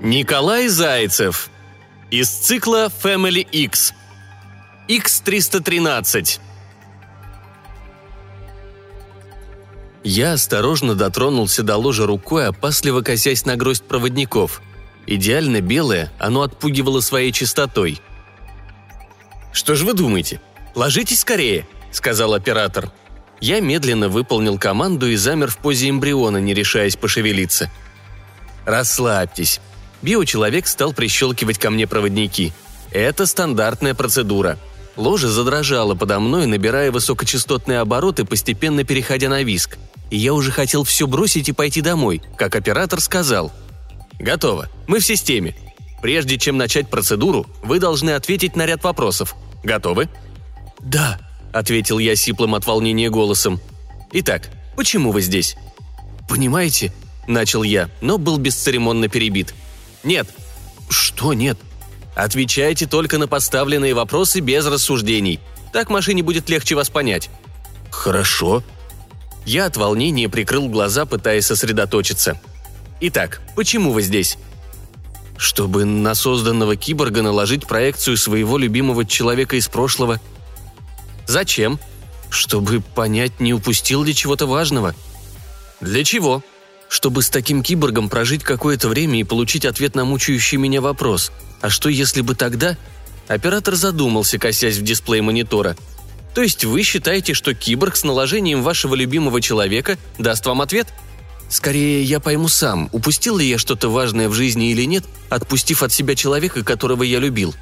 Николай 0.00 0.68
Зайцев. 0.68 1.50
Из 2.12 2.30
цикла 2.30 2.88
Family 3.02 3.40
X. 3.40 3.92
X313. 4.88 6.38
Я 10.04 10.34
осторожно 10.34 10.94
дотронулся 10.94 11.64
до 11.64 11.76
ложа 11.76 12.06
рукой, 12.06 12.46
опасливо 12.46 13.02
косясь 13.02 13.44
на 13.44 13.56
гроздь 13.56 13.82
проводников. 13.82 14.62
Идеально 15.08 15.60
белое, 15.60 16.12
оно 16.20 16.42
отпугивало 16.42 17.00
своей 17.00 17.32
чистотой. 17.32 18.00
«Что 19.52 19.74
ж 19.74 19.82
вы 19.82 19.94
думаете? 19.94 20.40
Ложитесь 20.76 21.20
скорее»,— 21.20 21.66
сказал 21.90 22.34
оператор. 22.34 22.92
Я 23.40 23.60
медленно 23.60 24.08
выполнил 24.08 24.58
команду 24.58 25.08
и 25.08 25.16
замер 25.16 25.50
в 25.50 25.58
позе 25.58 25.90
эмбриона, 25.90 26.36
не 26.36 26.54
решаясь 26.54 26.94
пошевелиться. 26.94 27.68
«Расслабьтесь». 28.64 29.60
Биочеловек 30.02 30.66
стал 30.66 30.92
прищелкивать 30.92 31.58
ко 31.58 31.70
мне 31.70 31.86
проводники. 31.86 32.52
Это 32.92 33.26
стандартная 33.26 33.94
процедура. 33.94 34.58
Ложа 34.96 35.28
задрожала 35.28 35.94
подо 35.94 36.18
мной, 36.18 36.46
набирая 36.46 36.90
высокочастотные 36.90 37.80
обороты, 37.80 38.24
постепенно 38.24 38.84
переходя 38.84 39.28
на 39.28 39.42
виск. 39.42 39.78
И 40.10 40.16
я 40.16 40.34
уже 40.34 40.50
хотел 40.50 40.84
все 40.84 41.06
бросить 41.06 41.48
и 41.48 41.52
пойти 41.52 41.80
домой, 41.80 42.22
как 42.36 42.56
оператор 42.56 43.00
сказал. 43.00 43.52
«Готово. 44.18 44.68
Мы 44.86 45.00
в 45.00 45.06
системе. 45.06 45.54
Прежде 46.02 46.38
чем 46.38 46.56
начать 46.56 46.88
процедуру, 46.88 47.46
вы 47.62 47.78
должны 47.78 48.10
ответить 48.10 48.56
на 48.56 48.66
ряд 48.66 48.82
вопросов. 48.82 49.36
Готовы?» 49.62 50.08
«Да»,— 50.80 51.20
ответил 51.52 51.98
я 51.98 52.16
сиплым 52.16 52.54
от 52.54 52.66
волнения 52.66 53.10
голосом. 53.10 53.60
«Итак, 54.12 54.48
почему 54.76 55.12
вы 55.12 55.20
здесь?» 55.20 55.56
«Понимаете?»— 56.28 56.92
начал 57.28 57.62
я, 57.62 57.88
но 58.00 58.18
был 58.18 58.38
бесцеремонно 58.38 59.08
перебит. 59.08 59.54
«Нет». 60.02 60.28
«Что 60.88 61.34
нет?» 61.34 61.58
«Отвечайте 62.14 62.86
только 62.86 63.18
на 63.18 63.28
поставленные 63.28 63.94
вопросы 63.94 64.40
без 64.40 64.66
рассуждений. 64.66 65.40
Так 65.72 65.90
машине 65.90 66.22
будет 66.22 66.48
легче 66.48 66.74
вас 66.74 66.90
понять». 66.90 67.30
«Хорошо». 67.90 68.62
Я 69.44 69.66
от 69.66 69.76
волнения 69.76 70.28
прикрыл 70.28 70.68
глаза, 70.68 71.04
пытаясь 71.04 71.46
сосредоточиться. 71.46 72.40
«Итак, 73.00 73.40
почему 73.54 73.92
вы 73.92 74.02
здесь?» 74.02 74.38
«Чтобы 75.36 75.84
на 75.84 76.14
созданного 76.14 76.76
киборга 76.76 77.22
наложить 77.22 77.66
проекцию 77.66 78.16
своего 78.16 78.58
любимого 78.58 79.04
человека 79.04 79.56
из 79.56 79.68
прошлого», 79.68 80.20
Зачем? 81.28 81.78
Чтобы 82.30 82.80
понять, 82.80 83.38
не 83.38 83.52
упустил 83.52 84.02
ли 84.02 84.14
чего-то 84.14 84.46
важного. 84.46 84.94
Для 85.80 86.02
чего? 86.02 86.42
Чтобы 86.88 87.22
с 87.22 87.30
таким 87.30 87.62
киборгом 87.62 88.08
прожить 88.08 88.42
какое-то 88.42 88.88
время 88.88 89.20
и 89.20 89.24
получить 89.24 89.64
ответ 89.64 89.94
на 89.94 90.04
мучающий 90.04 90.56
меня 90.56 90.80
вопрос. 90.80 91.32
А 91.60 91.70
что 91.70 91.88
если 91.88 92.20
бы 92.20 92.34
тогда... 92.34 92.76
Оператор 93.26 93.74
задумался, 93.74 94.38
косясь 94.38 94.78
в 94.78 94.82
дисплей 94.82 95.20
монитора. 95.20 95.76
То 96.34 96.42
есть 96.42 96.64
вы 96.64 96.82
считаете, 96.82 97.34
что 97.34 97.54
киборг 97.54 97.96
с 97.96 98.04
наложением 98.04 98.62
вашего 98.62 98.94
любимого 98.94 99.42
человека 99.42 99.98
даст 100.16 100.46
вам 100.46 100.62
ответ? 100.62 100.88
Скорее, 101.50 102.02
я 102.02 102.20
пойму 102.20 102.48
сам, 102.48 102.88
упустил 102.92 103.36
ли 103.36 103.46
я 103.46 103.58
что-то 103.58 103.90
важное 103.90 104.30
в 104.30 104.34
жизни 104.34 104.70
или 104.70 104.84
нет, 104.84 105.04
отпустив 105.28 105.82
от 105.82 105.92
себя 105.92 106.14
человека, 106.14 106.64
которого 106.64 107.02
я 107.02 107.18
любил. 107.18 107.54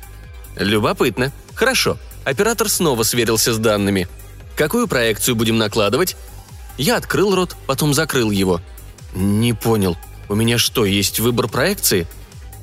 Любопытно. 0.56 1.32
Хорошо. 1.54 1.98
Оператор 2.24 2.68
снова 2.68 3.04
сверился 3.04 3.54
с 3.54 3.58
данными. 3.58 4.08
«Какую 4.56 4.88
проекцию 4.88 5.36
будем 5.36 5.58
накладывать?» 5.58 6.16
Я 6.76 6.96
открыл 6.96 7.34
рот, 7.34 7.56
потом 7.66 7.94
закрыл 7.94 8.30
его. 8.30 8.60
«Не 9.16 9.54
понял. 9.54 9.96
У 10.28 10.34
меня 10.34 10.58
что, 10.58 10.84
есть 10.84 11.20
выбор 11.20 11.48
проекции?» 11.48 12.06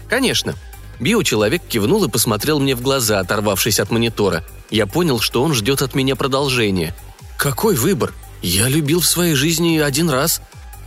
«Конечно». 0.07 0.53
Биочеловек 0.99 1.63
кивнул 1.67 2.03
и 2.05 2.09
посмотрел 2.09 2.59
мне 2.59 2.75
в 2.75 2.81
глаза, 2.81 3.19
оторвавшись 3.19 3.79
от 3.79 3.89
монитора. 3.89 4.45
Я 4.69 4.85
понял, 4.85 5.19
что 5.19 5.43
он 5.43 5.55
ждет 5.55 5.81
от 5.81 5.95
меня 5.95 6.15
продолжения. 6.15 6.95
«Какой 7.37 7.75
выбор? 7.75 8.13
Я 8.43 8.69
любил 8.69 8.99
в 8.99 9.07
своей 9.07 9.33
жизни 9.33 9.79
один 9.79 10.09
раз». 10.09 10.41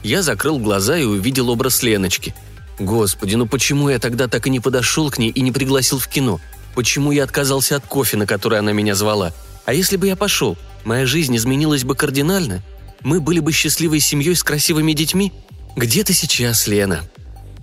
Я 0.04 0.22
закрыл 0.22 0.60
глаза 0.60 0.96
и 0.96 1.02
увидел 1.02 1.50
образ 1.50 1.82
Леночки. 1.82 2.32
Господи, 2.78 3.34
ну 3.34 3.46
почему 3.46 3.88
я 3.88 3.98
тогда 3.98 4.28
так 4.28 4.46
и 4.46 4.50
не 4.50 4.60
подошел 4.60 5.10
к 5.10 5.18
ней 5.18 5.30
и 5.30 5.40
не 5.40 5.50
пригласил 5.50 5.98
в 5.98 6.06
кино? 6.06 6.40
Почему 6.76 7.10
я 7.10 7.24
отказался 7.24 7.74
от 7.74 7.86
кофе, 7.86 8.16
на 8.16 8.26
который 8.26 8.60
она 8.60 8.70
меня 8.72 8.94
звала? 8.94 9.32
А 9.64 9.74
если 9.74 9.96
бы 9.96 10.06
я 10.06 10.14
пошел, 10.14 10.56
моя 10.84 11.06
жизнь 11.06 11.34
изменилась 11.34 11.82
бы 11.82 11.96
кардинально? 11.96 12.62
Мы 13.00 13.20
были 13.20 13.40
бы 13.40 13.50
счастливой 13.50 13.98
семьей 13.98 14.36
с 14.36 14.44
красивыми 14.44 14.92
детьми? 14.92 15.32
Где 15.76 16.02
ты 16.02 16.14
сейчас, 16.14 16.66
Лена?» 16.66 17.04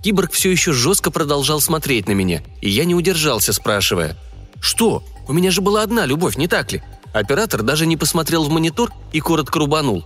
Киборг 0.02 0.32
все 0.32 0.50
еще 0.50 0.72
жестко 0.72 1.10
продолжал 1.10 1.60
смотреть 1.60 2.06
на 2.06 2.12
меня, 2.12 2.42
и 2.60 2.70
я 2.70 2.84
не 2.84 2.94
удержался, 2.94 3.52
спрашивая. 3.52 4.16
«Что? 4.60 5.02
У 5.26 5.32
меня 5.32 5.50
же 5.50 5.60
была 5.60 5.82
одна 5.82 6.06
любовь, 6.06 6.36
не 6.36 6.46
так 6.46 6.72
ли?» 6.72 6.82
Оператор 7.12 7.62
даже 7.62 7.86
не 7.86 7.96
посмотрел 7.96 8.44
в 8.44 8.50
монитор 8.50 8.92
и 9.12 9.20
коротко 9.20 9.58
рубанул. 9.58 10.04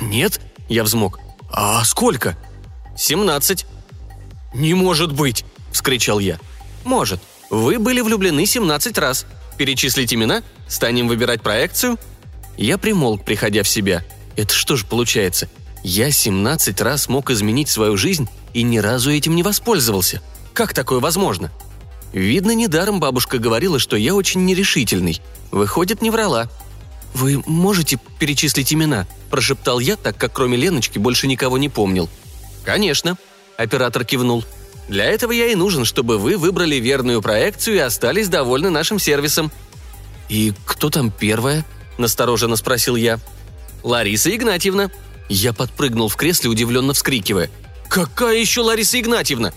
«Нет?»– 0.00 0.40
я 0.68 0.84
взмок. 0.84 1.18
«А 1.50 1.84
сколько?» 1.84 2.38
«Семнадцать». 2.96 3.66
«Не 4.54 4.74
может 4.74 5.12
быть!»– 5.12 5.44
вскричал 5.72 6.18
я. 6.18 6.38
«Может. 6.84 7.20
Вы 7.50 7.78
были 7.78 8.00
влюблены 8.00 8.46
17 8.46 8.96
раз. 8.98 9.26
Перечислить 9.58 10.14
имена? 10.14 10.42
Станем 10.68 11.08
выбирать 11.08 11.42
проекцию?» 11.42 11.98
Я 12.56 12.78
примолк, 12.78 13.24
приходя 13.24 13.62
в 13.62 13.68
себя. 13.68 14.04
Это 14.36 14.54
что 14.54 14.76
же 14.76 14.84
получается? 14.86 15.48
Я 15.82 16.10
17 16.10 16.80
раз 16.80 17.08
мог 17.08 17.30
изменить 17.30 17.68
свою 17.68 17.96
жизнь 17.96 18.28
и 18.52 18.62
ни 18.62 18.78
разу 18.78 19.10
этим 19.10 19.34
не 19.34 19.42
воспользовался. 19.42 20.20
Как 20.52 20.74
такое 20.74 21.00
возможно? 21.00 21.50
Видно, 22.12 22.54
недаром 22.54 23.00
бабушка 23.00 23.38
говорила, 23.38 23.78
что 23.78 23.96
я 23.96 24.14
очень 24.14 24.44
нерешительный. 24.44 25.20
Выходит, 25.50 26.02
не 26.02 26.10
врала. 26.10 26.48
«Вы 27.12 27.42
можете 27.46 27.98
перечислить 28.20 28.72
имена?»– 28.72 29.04
прошептал 29.30 29.80
я, 29.80 29.96
так 29.96 30.16
как 30.16 30.32
кроме 30.32 30.56
Леночки 30.56 30.98
больше 30.98 31.26
никого 31.26 31.58
не 31.58 31.68
помнил. 31.68 32.08
«Конечно»,– 32.64 33.18
оператор 33.56 34.04
кивнул. 34.04 34.44
Для 34.90 35.04
этого 35.04 35.30
я 35.30 35.46
и 35.46 35.54
нужен, 35.54 35.84
чтобы 35.84 36.18
вы 36.18 36.36
выбрали 36.36 36.74
верную 36.74 37.22
проекцию 37.22 37.76
и 37.76 37.78
остались 37.78 38.28
довольны 38.28 38.70
нашим 38.70 38.98
сервисом». 38.98 39.52
«И 40.28 40.52
кто 40.64 40.90
там 40.90 41.12
первая?»– 41.12 41.64
настороженно 41.98 42.56
спросил 42.56 42.96
я. 42.96 43.20
«Лариса 43.84 44.34
Игнатьевна». 44.34 44.90
Я 45.30 45.52
подпрыгнул 45.52 46.08
в 46.08 46.16
кресле, 46.16 46.50
удивленно 46.50 46.92
вскрикивая. 46.92 47.50
«Какая 47.88 48.36
еще 48.36 48.62
Лариса 48.62 49.00
Игнатьевна?» 49.00 49.52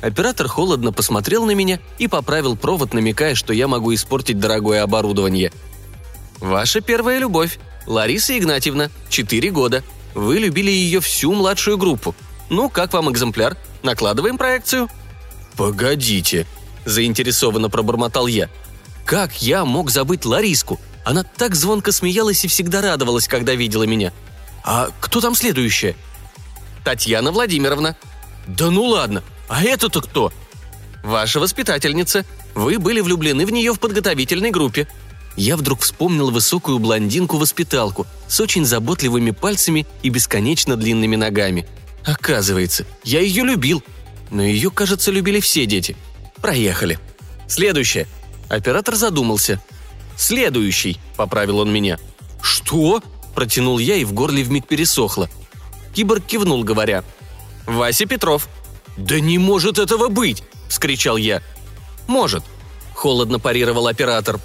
Оператор 0.00 0.46
холодно 0.46 0.92
посмотрел 0.92 1.44
на 1.44 1.50
меня 1.50 1.80
и 1.98 2.06
поправил 2.06 2.56
провод, 2.56 2.94
намекая, 2.94 3.34
что 3.34 3.52
я 3.52 3.66
могу 3.66 3.92
испортить 3.92 4.38
дорогое 4.38 4.84
оборудование. 4.84 5.52
«Ваша 6.38 6.80
первая 6.80 7.18
любовь. 7.18 7.58
Лариса 7.86 8.38
Игнатьевна, 8.38 8.88
четыре 9.08 9.50
года. 9.50 9.82
Вы 10.14 10.38
любили 10.38 10.70
ее 10.70 11.00
всю 11.00 11.32
младшую 11.32 11.76
группу. 11.76 12.14
Ну, 12.48 12.70
как 12.70 12.92
вам 12.92 13.10
экземпляр? 13.10 13.56
Накладываем 13.82 14.38
проекцию?» 14.38 14.88
«Погодите»,– 15.56 16.46
заинтересованно 16.84 17.68
пробормотал 17.68 18.28
я. 18.28 18.48
«Как 19.04 19.42
я 19.42 19.64
мог 19.64 19.90
забыть 19.90 20.24
Лариску? 20.24 20.78
Она 21.04 21.24
так 21.24 21.56
звонко 21.56 21.90
смеялась 21.90 22.44
и 22.44 22.48
всегда 22.48 22.80
радовалась, 22.80 23.26
когда 23.26 23.54
видела 23.54 23.84
меня. 23.84 24.12
А 24.66 24.90
кто 25.00 25.22
там 25.22 25.34
следующая?» 25.34 25.96
«Татьяна 26.84 27.32
Владимировна». 27.32 27.96
«Да 28.46 28.70
ну 28.70 28.84
ладно, 28.84 29.22
а 29.48 29.64
это-то 29.64 30.02
кто?» 30.02 30.30
«Ваша 31.02 31.40
воспитательница. 31.40 32.26
Вы 32.54 32.78
были 32.78 33.00
влюблены 33.00 33.46
в 33.46 33.50
нее 33.50 33.72
в 33.72 33.80
подготовительной 33.80 34.50
группе». 34.50 34.86
Я 35.36 35.56
вдруг 35.56 35.80
вспомнил 35.80 36.30
высокую 36.30 36.78
блондинку-воспиталку 36.78 38.06
с 38.26 38.40
очень 38.40 38.64
заботливыми 38.64 39.32
пальцами 39.32 39.86
и 40.02 40.10
бесконечно 40.10 40.76
длинными 40.76 41.16
ногами– 41.16 41.66
Оказывается, 42.06 42.86
я 43.02 43.20
ее 43.20 43.44
любил. 43.44 43.82
Но 44.30 44.42
ее, 44.42 44.70
кажется, 44.70 45.10
любили 45.10 45.40
все 45.40 45.66
дети. 45.66 45.96
Проехали. 46.40 46.98
Следующее. 47.48 48.06
Оператор 48.48 48.94
задумался. 48.94 49.60
«Следующий»,— 50.16 50.98
поправил 51.16 51.58
он 51.58 51.70
меня. 51.70 51.98
«Что?»– 52.40 53.02
протянул 53.36 53.78
я, 53.78 53.94
и 53.94 54.04
в 54.04 54.12
горле 54.12 54.42
вмиг 54.42 54.66
пересохло. 54.66 55.30
Киборг 55.94 56.26
кивнул, 56.26 56.64
говоря. 56.64 57.04
«Вася 57.66 58.06
Петров». 58.06 58.48
«Да 58.96 59.20
не 59.20 59.38
может 59.38 59.78
этого 59.78 60.08
быть!»– 60.08 60.42
вскричал 60.68 61.16
я. 61.18 61.42
«Может»,– 62.06 62.42
холодно 62.94 63.38
парировал 63.38 63.86
оператор. 63.86 64.40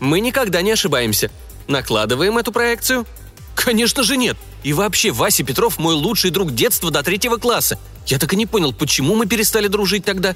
«Мы 0.00 0.20
никогда 0.20 0.60
не 0.60 0.72
ошибаемся. 0.72 1.30
Накладываем 1.66 2.38
эту 2.38 2.52
проекцию?» 2.52 3.06
«Конечно 3.54 4.02
же 4.04 4.16
нет! 4.16 4.36
И 4.62 4.72
вообще, 4.72 5.10
Вася 5.10 5.44
Петров 5.44 5.78
мой 5.78 5.94
лучший 5.94 6.30
друг 6.30 6.54
детства 6.54 6.90
до 6.90 7.02
третьего 7.02 7.38
класса. 7.38 7.78
Я 8.06 8.18
так 8.18 8.32
и 8.32 8.36
не 8.36 8.46
понял, 8.46 8.72
почему 8.72 9.14
мы 9.14 9.26
перестали 9.26 9.66
дружить 9.66 10.04
тогда. 10.04 10.34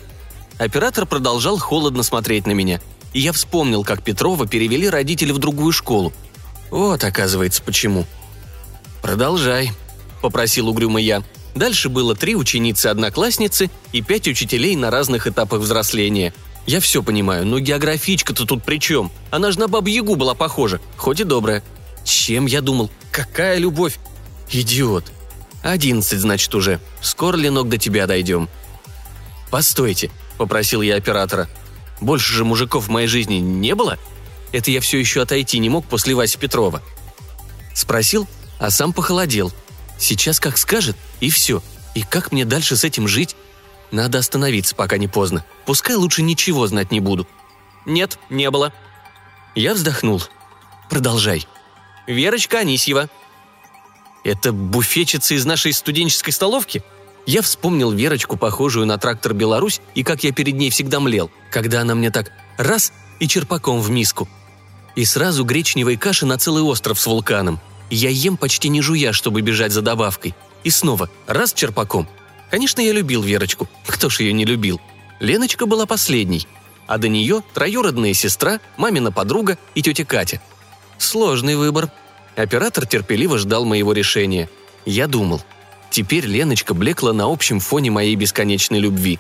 Оператор 0.58 1.06
продолжал 1.06 1.58
холодно 1.58 2.02
смотреть 2.02 2.46
на 2.46 2.52
меня. 2.52 2.80
И 3.12 3.20
я 3.20 3.32
вспомнил, 3.32 3.84
как 3.84 4.02
Петрова 4.02 4.46
перевели 4.46 4.88
родители 4.88 5.32
в 5.32 5.38
другую 5.38 5.72
школу. 5.72 6.12
Вот, 6.72 7.04
оказывается, 7.04 7.62
почему. 7.62 8.06
«Продолжай»,— 9.02 9.72
попросил 10.22 10.68
угрюмо 10.68 11.00
я. 11.00 11.22
Дальше 11.54 11.90
было 11.90 12.16
три 12.16 12.34
ученицы-одноклассницы 12.34 13.70
и 13.92 14.00
пять 14.00 14.26
учителей 14.26 14.74
на 14.74 14.90
разных 14.90 15.26
этапах 15.26 15.60
взросления. 15.60 16.32
Я 16.66 16.80
все 16.80 17.02
понимаю, 17.02 17.44
но 17.44 17.58
географичка-то 17.58 18.46
тут 18.46 18.64
при 18.64 18.80
чем? 18.80 19.12
Она 19.30 19.52
же 19.52 19.58
на 19.58 19.68
бабу-ягу 19.68 20.16
была 20.16 20.32
похожа, 20.32 20.80
хоть 20.96 21.20
и 21.20 21.24
добрая. 21.24 21.62
Чем 22.04 22.46
я 22.46 22.62
думал? 22.62 22.90
Какая 23.10 23.58
любовь? 23.58 23.98
Идиот. 24.50 25.12
Одиннадцать, 25.62 26.20
значит, 26.20 26.54
уже. 26.54 26.80
Скоро 27.02 27.36
ли 27.36 27.50
ног 27.50 27.68
до 27.68 27.76
тебя 27.76 28.06
дойдем? 28.06 28.48
Постойте, 29.50 30.10
попросил 30.38 30.80
я 30.80 30.96
оператора. 30.96 31.50
Больше 32.00 32.32
же 32.32 32.46
мужиков 32.46 32.86
в 32.86 32.90
моей 32.90 33.08
жизни 33.08 33.34
не 33.34 33.74
было? 33.74 33.98
Это 34.52 34.70
я 34.70 34.80
все 34.80 34.98
еще 34.98 35.22
отойти 35.22 35.58
не 35.58 35.68
мог 35.68 35.86
после 35.86 36.14
Васи 36.14 36.38
Петрова. 36.38 36.82
Спросил, 37.74 38.28
а 38.58 38.70
сам 38.70 38.92
похолодел. 38.92 39.52
Сейчас 39.98 40.40
как 40.40 40.58
скажет, 40.58 40.96
и 41.20 41.30
все. 41.30 41.62
И 41.94 42.02
как 42.02 42.32
мне 42.32 42.44
дальше 42.44 42.76
с 42.76 42.84
этим 42.84 43.08
жить? 43.08 43.34
Надо 43.90 44.18
остановиться, 44.18 44.74
пока 44.74 44.98
не 44.98 45.08
поздно. 45.08 45.44
Пускай 45.66 45.96
лучше 45.96 46.22
ничего 46.22 46.66
знать 46.66 46.90
не 46.90 47.00
буду. 47.00 47.26
Нет, 47.86 48.18
не 48.30 48.50
было. 48.50 48.72
Я 49.54 49.74
вздохнул. 49.74 50.22
Продолжай. 50.88 51.46
Верочка 52.06 52.58
Анисьева. 52.58 53.08
Это 54.24 54.52
буфетчица 54.52 55.34
из 55.34 55.44
нашей 55.44 55.72
студенческой 55.72 56.30
столовки? 56.30 56.82
Я 57.26 57.42
вспомнил 57.42 57.90
Верочку, 57.90 58.36
похожую 58.36 58.86
на 58.86 58.98
трактор 58.98 59.32
«Беларусь», 59.32 59.80
и 59.94 60.02
как 60.02 60.24
я 60.24 60.32
перед 60.32 60.54
ней 60.54 60.70
всегда 60.70 60.98
млел, 60.98 61.30
когда 61.50 61.80
она 61.80 61.94
мне 61.94 62.10
так 62.10 62.32
раз 62.58 62.92
и 63.20 63.28
черпаком 63.28 63.80
в 63.80 63.90
миску. 63.90 64.28
И 64.94 65.04
сразу 65.04 65.44
гречневой 65.44 65.96
каши 65.96 66.26
на 66.26 66.38
целый 66.38 66.62
остров 66.62 67.00
с 67.00 67.06
вулканом. 67.06 67.60
Я 67.90 68.10
ем 68.10 68.36
почти 68.36 68.68
не 68.68 68.80
жуя, 68.80 69.12
чтобы 69.12 69.40
бежать 69.40 69.72
за 69.72 69.82
добавкой. 69.82 70.34
И 70.64 70.70
снова 70.70 71.10
раз 71.26 71.52
черпаком. 71.52 72.08
Конечно, 72.50 72.80
я 72.80 72.92
любил 72.92 73.22
Верочку. 73.22 73.68
Кто 73.86 74.08
ж 74.08 74.20
ее 74.20 74.32
не 74.32 74.44
любил? 74.44 74.80
Леночка 75.20 75.66
была 75.66 75.86
последней. 75.86 76.46
А 76.86 76.98
до 76.98 77.08
нее 77.08 77.42
троюродная 77.54 78.12
сестра, 78.12 78.60
мамина 78.76 79.12
подруга 79.12 79.56
и 79.74 79.82
тетя 79.82 80.04
Катя. 80.04 80.40
Сложный 80.98 81.56
выбор. 81.56 81.90
Оператор 82.36 82.86
терпеливо 82.86 83.38
ждал 83.38 83.64
моего 83.64 83.92
решения. 83.92 84.48
Я 84.84 85.06
думал. 85.06 85.42
Теперь 85.90 86.26
Леночка 86.26 86.74
блекла 86.74 87.12
на 87.12 87.30
общем 87.30 87.60
фоне 87.60 87.90
моей 87.90 88.16
бесконечной 88.16 88.78
любви. 88.78 89.18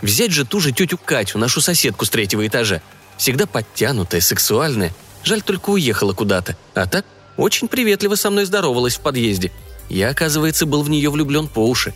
Взять 0.00 0.32
же 0.32 0.44
ту 0.44 0.60
же 0.60 0.72
тетю 0.72 0.98
Катю, 0.98 1.38
нашу 1.38 1.60
соседку 1.60 2.04
с 2.04 2.10
третьего 2.10 2.46
этажа. 2.46 2.82
Всегда 3.16 3.46
подтянутая, 3.46 4.20
сексуальная. 4.20 4.94
Жаль, 5.24 5.42
только 5.42 5.70
уехала 5.70 6.12
куда-то. 6.12 6.56
А 6.74 6.86
так, 6.86 7.04
очень 7.36 7.68
приветливо 7.68 8.14
со 8.14 8.30
мной 8.30 8.44
здоровалась 8.44 8.96
в 8.96 9.00
подъезде. 9.00 9.50
Я, 9.88 10.10
оказывается, 10.10 10.66
был 10.66 10.82
в 10.82 10.90
нее 10.90 11.10
влюблен 11.10 11.48
по 11.48 11.66
уши. 11.66 11.94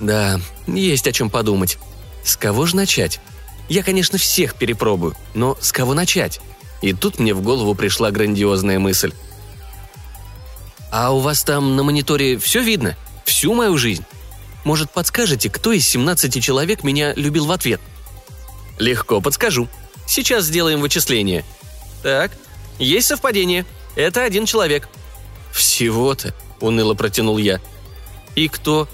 Да, 0.00 0.40
есть 0.66 1.06
о 1.06 1.12
чем 1.12 1.30
подумать. 1.30 1.78
С 2.24 2.36
кого 2.36 2.66
же 2.66 2.76
начать? 2.76 3.20
Я, 3.68 3.82
конечно, 3.82 4.18
всех 4.18 4.54
перепробую, 4.54 5.14
но 5.34 5.56
с 5.60 5.72
кого 5.72 5.94
начать? 5.94 6.40
И 6.80 6.92
тут 6.92 7.18
мне 7.18 7.34
в 7.34 7.42
голову 7.42 7.74
пришла 7.74 8.10
грандиозная 8.10 8.78
мысль. 8.78 9.12
«А 10.90 11.12
у 11.12 11.18
вас 11.18 11.42
там 11.42 11.76
на 11.76 11.82
мониторе 11.82 12.38
все 12.38 12.62
видно? 12.62 12.96
Всю 13.24 13.52
мою 13.52 13.76
жизнь? 13.76 14.04
Может, 14.64 14.90
подскажете, 14.90 15.50
кто 15.50 15.72
из 15.72 15.86
17 15.86 16.42
человек 16.42 16.82
меня 16.82 17.12
любил 17.14 17.46
в 17.46 17.52
ответ?» 17.52 17.80
«Легко 18.78 19.20
подскажу. 19.20 19.68
Сейчас 20.06 20.44
сделаем 20.44 20.80
вычисление. 20.80 21.44
Так, 22.02 22.30
есть 22.78 23.08
совпадение. 23.08 23.66
Это 23.96 24.24
один 24.24 24.46
человек». 24.46 24.88
«Всего-то»,— 25.52 26.34
уныло 26.60 26.94
протянул 26.94 27.38
я. 27.38 27.60
«И 28.34 28.48
кто?» 28.48 28.88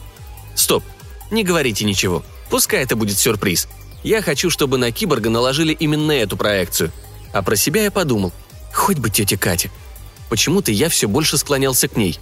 «Стоп, 0.54 0.84
не 1.30 1.44
говорите 1.44 1.84
ничего. 1.84 2.24
Пускай 2.50 2.82
это 2.82 2.96
будет 2.96 3.18
сюрприз. 3.18 3.68
Я 4.02 4.22
хочу, 4.22 4.50
чтобы 4.50 4.78
на 4.78 4.92
киборга 4.92 5.30
наложили 5.30 5.72
именно 5.72 6.12
эту 6.12 6.36
проекцию. 6.36 6.92
А 7.32 7.42
про 7.42 7.56
себя 7.56 7.82
я 7.82 7.90
подумал. 7.90 8.32
Хоть 8.72 8.98
бы 8.98 9.10
тетя 9.10 9.36
Катя. 9.36 9.70
Почему-то 10.28 10.70
я 10.70 10.88
все 10.88 11.08
больше 11.08 11.38
склонялся 11.38 11.88
к 11.88 11.96
ней. 11.96 12.18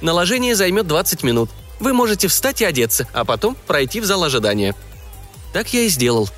Наложение 0.00 0.54
займет 0.54 0.86
20 0.86 1.22
минут. 1.22 1.50
Вы 1.80 1.92
можете 1.92 2.28
встать 2.28 2.60
и 2.60 2.64
одеться, 2.64 3.06
а 3.12 3.24
потом 3.24 3.56
пройти 3.66 4.00
в 4.00 4.04
зал 4.04 4.24
ожидания. 4.24 4.74
Так 5.52 5.72
я 5.72 5.82
и 5.82 5.88
сделал. 5.88 6.28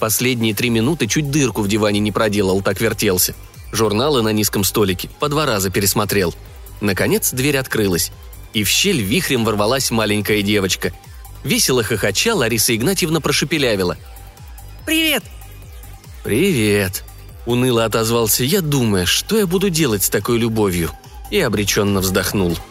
Последние 0.00 0.54
три 0.54 0.70
минуты 0.70 1.06
чуть 1.06 1.30
дырку 1.30 1.62
в 1.62 1.68
диване 1.68 2.00
не 2.00 2.12
проделал, 2.12 2.62
так 2.62 2.80
вертелся. 2.80 3.34
Журналы 3.72 4.22
на 4.22 4.30
низком 4.30 4.64
столике 4.64 5.10
по 5.18 5.28
два 5.28 5.46
раза 5.46 5.70
пересмотрел. 5.70 6.34
Наконец 6.80 7.32
дверь 7.32 7.58
открылась. 7.58 8.12
И 8.54 8.64
в 8.64 8.68
щель 8.68 9.00
вихрем 9.00 9.44
ворвалась 9.44 9.90
маленькая 9.90 10.42
девочка. 10.42 10.92
Весело 11.44 11.82
хохоча 11.82 12.34
Лариса 12.34 12.74
Игнатьевна 12.74 13.20
прошепелявила. 13.20 13.96
«Привет!» 14.86 15.22
«Привет!»– 16.24 17.04
уныло 17.46 17.84
отозвался 17.84 18.44
я, 18.44 18.60
думая, 18.60 19.06
что 19.06 19.38
я 19.38 19.46
буду 19.46 19.70
делать 19.70 20.02
с 20.02 20.10
такой 20.10 20.38
любовью, 20.38 20.90
и 21.30 21.40
обреченно 21.40 22.00
вздохнул– 22.00 22.58